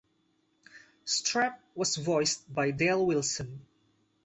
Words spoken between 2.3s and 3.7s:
by Dale Wilson.